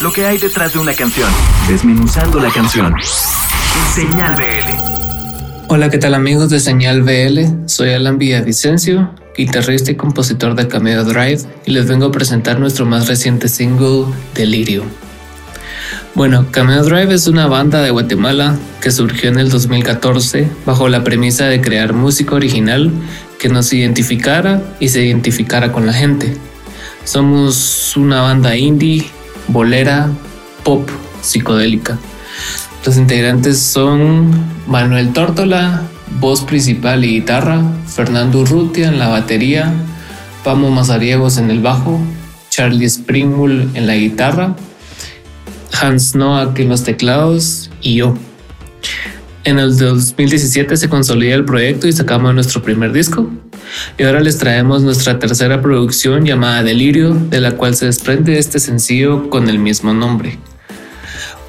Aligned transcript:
lo 0.00 0.12
que 0.12 0.24
hay 0.24 0.38
detrás 0.38 0.72
de 0.72 0.78
una 0.78 0.94
canción, 0.94 1.28
desmenuzando 1.68 2.40
la 2.40 2.50
canción. 2.50 2.94
Señal 3.94 4.34
BL. 4.34 5.68
Hola, 5.68 5.90
¿qué 5.90 5.98
tal 5.98 6.14
amigos 6.14 6.48
de 6.48 6.58
Señal 6.58 7.02
BL? 7.02 7.66
Soy 7.66 7.90
Alan 7.90 8.16
Villavicencio, 8.16 9.14
guitarrista 9.36 9.90
y 9.90 9.96
compositor 9.96 10.54
de 10.54 10.68
Cameo 10.68 11.04
Drive, 11.04 11.42
y 11.66 11.72
les 11.72 11.86
vengo 11.86 12.06
a 12.06 12.12
presentar 12.12 12.58
nuestro 12.58 12.86
más 12.86 13.08
reciente 13.08 13.48
single, 13.48 14.06
Delirio. 14.34 14.84
Bueno, 16.14 16.46
Cameo 16.50 16.82
Drive 16.82 17.12
es 17.12 17.26
una 17.26 17.46
banda 17.46 17.82
de 17.82 17.90
Guatemala 17.90 18.56
que 18.80 18.90
surgió 18.90 19.28
en 19.28 19.38
el 19.38 19.50
2014 19.50 20.48
bajo 20.64 20.88
la 20.88 21.04
premisa 21.04 21.44
de 21.44 21.60
crear 21.60 21.92
música 21.92 22.34
original 22.34 22.90
que 23.38 23.50
nos 23.50 23.70
identificara 23.72 24.62
y 24.80 24.88
se 24.88 25.04
identificara 25.04 25.72
con 25.72 25.84
la 25.84 25.92
gente. 25.92 26.36
Somos 27.04 27.96
una 27.96 28.22
banda 28.22 28.56
indie 28.56 29.10
bolera, 29.52 30.10
pop, 30.64 30.88
psicodélica. 31.22 31.98
Los 32.84 32.96
integrantes 32.96 33.60
son 33.60 34.30
Manuel 34.66 35.12
Tórtola, 35.12 35.82
voz 36.18 36.42
principal 36.42 37.04
y 37.04 37.20
guitarra, 37.20 37.62
Fernando 37.86 38.40
Urrutia 38.40 38.88
en 38.88 38.98
la 38.98 39.08
batería, 39.08 39.72
Pamo 40.44 40.70
Mazariegos 40.70 41.36
en 41.36 41.50
el 41.50 41.60
bajo, 41.60 42.00
Charlie 42.48 42.88
Springmull 42.88 43.70
en 43.74 43.86
la 43.86 43.94
guitarra, 43.94 44.56
Hans 45.80 46.14
Noack 46.14 46.58
en 46.58 46.68
los 46.70 46.84
teclados 46.84 47.70
y 47.82 47.96
yo. 47.96 48.14
En 49.42 49.58
el 49.58 49.78
2017 49.78 50.76
se 50.76 50.88
consolida 50.90 51.34
el 51.34 51.46
proyecto 51.46 51.88
y 51.88 51.92
sacamos 51.92 52.34
nuestro 52.34 52.62
primer 52.62 52.92
disco. 52.92 53.30
Y 53.96 54.02
ahora 54.02 54.20
les 54.20 54.36
traemos 54.36 54.82
nuestra 54.82 55.18
tercera 55.18 55.62
producción 55.62 56.26
llamada 56.26 56.62
Delirio, 56.62 57.14
de 57.14 57.40
la 57.40 57.52
cual 57.52 57.74
se 57.74 57.86
desprende 57.86 58.38
este 58.38 58.60
sencillo 58.60 59.30
con 59.30 59.48
el 59.48 59.58
mismo 59.58 59.94
nombre. 59.94 60.38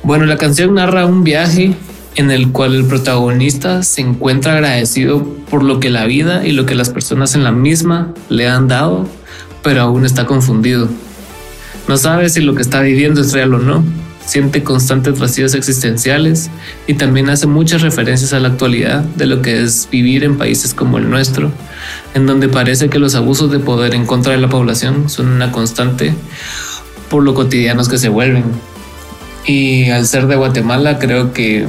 Bueno, 0.04 0.26
la 0.26 0.38
canción 0.38 0.76
narra 0.76 1.06
un 1.06 1.26
viaje 1.26 1.76
en 2.16 2.32
el 2.32 2.54
cual 2.54 2.76
el 2.76 2.86
protagonista 2.86 3.84
se 3.84 4.02
encuentra 4.02 4.54
agradecido 4.54 5.26
por 5.50 5.62
lo 5.62 5.82
que 5.82 5.90
la 5.90 6.06
vida 6.06 6.48
y 6.48 6.54
lo 6.54 6.66
que 6.66 6.76
las 6.76 6.90
personas 6.90 7.36
en 7.36 7.44
la 7.44 7.52
misma 7.52 8.14
le 8.30 8.48
han 8.48 8.70
dado, 8.70 9.06
pero 9.64 9.82
aún 9.82 10.06
está 10.06 10.26
confundido. 10.26 10.88
No 11.90 11.98
sabe 11.98 12.30
si 12.30 12.40
lo 12.40 12.56
que 12.56 12.62
está 12.62 12.82
viviendo 12.82 13.20
es 13.20 13.34
real 13.34 13.54
o 13.54 13.60
no 13.60 13.84
siente 14.32 14.64
constantes 14.64 15.20
vacíos 15.20 15.56
existenciales 15.56 16.50
y 16.88 16.94
también 16.94 17.30
hace 17.30 17.48
muchas 17.48 17.82
referencias 17.82 18.32
a 18.32 18.40
la 18.40 18.48
actualidad 18.48 19.02
de 19.02 19.26
lo 19.26 19.42
que 19.42 19.62
es 19.62 19.90
vivir 19.92 20.24
en 20.24 20.38
países 20.38 20.74
como 20.74 20.98
el 21.00 21.10
nuestro, 21.10 21.52
en 22.14 22.28
donde 22.28 22.48
parece 22.48 22.90
que 22.90 22.98
los 22.98 23.14
abusos 23.14 23.52
de 23.52 23.60
poder 23.60 23.94
en 23.94 24.06
contra 24.06 24.32
de 24.32 24.38
la 24.38 24.48
población 24.48 25.10
son 25.10 25.28
una 25.28 25.52
constante 25.52 26.14
por 27.10 27.24
lo 27.24 27.34
cotidianos 27.34 27.90
que 27.90 27.98
se 27.98 28.08
vuelven. 28.08 28.46
Y 29.46 29.90
al 29.90 30.08
ser 30.08 30.28
de 30.28 30.38
Guatemala, 30.38 30.98
creo 30.98 31.34
que 31.34 31.68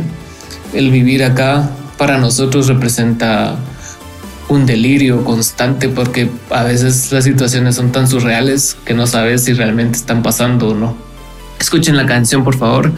el 0.73 0.93
vivir 0.93 1.25
acá 1.25 1.69
para 1.99 2.19
nosotros 2.19 2.69
representa 2.69 3.57
un 4.49 4.67
delirio 4.67 5.25
constante 5.25 5.89
porque 5.89 6.31
a 6.51 6.63
veces 6.63 7.11
las 7.11 7.25
situaciones 7.25 7.75
son 7.75 7.91
tan 7.91 8.07
surreales 8.07 8.77
que 8.85 8.95
no 8.95 9.09
sabes 9.09 9.43
si 9.43 9.53
realmente 9.53 9.99
están 9.99 10.23
pasando 10.23 10.69
o 10.69 10.75
no. 10.75 11.12
Escuchen 11.63 11.97
la 11.97 12.07
canción, 12.07 12.43
por 12.43 12.57
favor, 12.57 12.91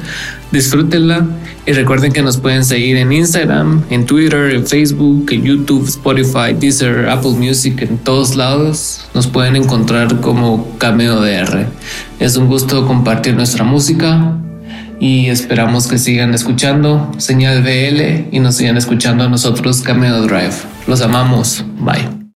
disfrútenla 0.51 1.27
y 1.67 1.73
recuerden 1.73 2.13
que 2.13 2.23
nos 2.23 2.39
pueden 2.39 2.65
seguir 2.65 2.97
en 2.97 3.13
Instagram, 3.13 3.83
en 3.91 4.07
Twitter, 4.07 4.55
en 4.55 4.67
Facebook, 4.67 5.27
en 5.33 5.43
YouTube, 5.43 5.87
Spotify, 5.87 6.55
Deezer, 6.59 7.11
Apple 7.11 7.33
Music, 7.33 7.83
en 7.83 7.99
todos 7.99 8.37
lados. 8.37 9.05
Nos 9.13 9.27
pueden 9.27 9.57
encontrar 9.57 10.19
como 10.23 10.79
Cameo 10.79 11.21
DR. 11.21 11.67
Es 12.21 12.37
un 12.37 12.47
gusto 12.47 12.87
compartir 12.87 13.35
nuestra 13.35 13.65
música 13.65 14.35
y 14.99 15.27
esperamos 15.27 15.87
que 15.87 15.99
sigan 15.99 16.33
escuchando 16.33 17.13
Señal 17.19 17.63
BL 17.63 18.35
y 18.35 18.41
nos 18.41 18.57
sigan 18.57 18.79
escuchando 18.79 19.25
a 19.25 19.29
nosotros 19.29 19.83
Cameo 19.83 20.23
Drive. 20.23 20.55
Los 20.87 21.03
amamos. 21.03 21.63
Bye. 21.81 22.24